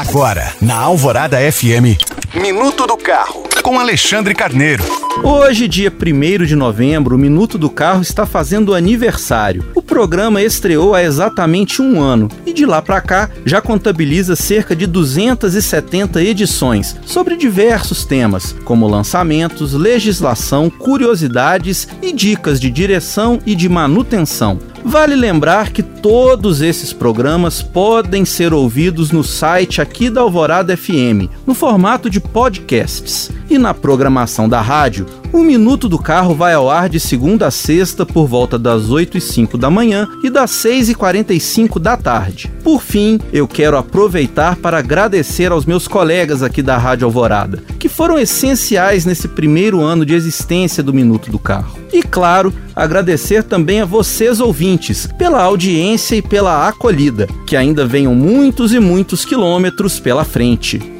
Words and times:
Agora, 0.00 0.54
na 0.62 0.76
Alvorada 0.76 1.36
FM, 1.36 2.00
Minuto 2.34 2.86
do 2.86 2.96
Carro, 2.96 3.42
com 3.62 3.78
Alexandre 3.78 4.34
Carneiro. 4.34 4.82
Hoje, 5.22 5.68
dia 5.68 5.92
1 5.92 6.46
de 6.46 6.56
novembro, 6.56 7.16
o 7.16 7.18
Minuto 7.18 7.58
do 7.58 7.68
Carro 7.68 8.00
está 8.00 8.24
fazendo 8.24 8.74
aniversário. 8.74 9.70
O 9.74 9.82
programa 9.82 10.40
estreou 10.40 10.94
há 10.94 11.02
exatamente 11.02 11.82
um 11.82 12.00
ano 12.00 12.28
de 12.60 12.66
lá 12.66 12.82
para 12.82 13.00
cá 13.00 13.30
já 13.46 13.58
contabiliza 13.62 14.36
cerca 14.36 14.76
de 14.76 14.86
270 14.86 16.22
edições 16.22 16.94
sobre 17.06 17.34
diversos 17.34 18.04
temas, 18.04 18.54
como 18.66 18.86
lançamentos, 18.86 19.72
legislação, 19.72 20.68
curiosidades 20.68 21.88
e 22.02 22.12
dicas 22.12 22.60
de 22.60 22.70
direção 22.70 23.38
e 23.46 23.54
de 23.54 23.66
manutenção. 23.66 24.58
Vale 24.84 25.14
lembrar 25.14 25.70
que 25.70 25.82
todos 25.82 26.60
esses 26.60 26.92
programas 26.92 27.62
podem 27.62 28.26
ser 28.26 28.52
ouvidos 28.52 29.10
no 29.10 29.24
site 29.24 29.80
aqui 29.80 30.10
da 30.10 30.20
Alvorada 30.20 30.76
FM, 30.76 31.28
no 31.46 31.54
formato 31.54 32.10
de 32.10 32.20
podcasts. 32.20 33.30
E 33.48 33.58
na 33.58 33.74
programação 33.74 34.48
da 34.48 34.60
rádio, 34.60 35.06
o 35.32 35.42
Minuto 35.42 35.88
do 35.88 35.98
Carro 35.98 36.34
vai 36.34 36.54
ao 36.54 36.68
ar 36.68 36.88
de 36.88 36.98
segunda 36.98 37.46
a 37.46 37.50
sexta 37.50 38.04
por 38.04 38.26
volta 38.26 38.58
das 38.58 38.90
8 38.90 39.18
e 39.18 39.20
5 39.20 39.56
da 39.56 39.70
manhã 39.70 40.08
e 40.22 40.30
das 40.30 40.50
6 40.50 40.90
e 40.90 40.94
45 40.94 41.78
da 41.78 41.96
tarde. 41.96 42.50
Por 42.64 42.82
fim, 42.82 43.18
eu 43.32 43.46
quero 43.46 43.76
aproveitar 43.76 44.56
para 44.56 44.78
agradecer 44.78 45.52
aos 45.52 45.64
meus 45.64 45.86
colegas 45.86 46.42
aqui 46.42 46.62
da 46.62 46.76
Rádio 46.76 47.06
Alvorada, 47.06 47.62
que 47.78 47.88
foram 47.88 48.18
essenciais 48.18 49.04
nesse 49.04 49.28
primeiro 49.28 49.80
ano 49.80 50.04
de 50.04 50.14
existência 50.14 50.82
do 50.82 50.92
Minuto 50.92 51.30
do 51.30 51.38
Carro. 51.38 51.78
E 51.92 52.02
claro, 52.02 52.52
agradecer 52.74 53.42
também 53.42 53.80
a 53.80 53.84
vocês 53.84 54.40
ouvintes 54.40 55.08
pela 55.18 55.42
audiência 55.42 56.16
e 56.16 56.22
pela 56.22 56.68
acolhida, 56.68 57.28
que 57.46 57.56
ainda 57.56 57.86
venham 57.86 58.14
muitos 58.14 58.72
e 58.72 58.80
muitos 58.80 59.24
quilômetros 59.24 59.98
pela 60.00 60.24
frente. 60.24 60.99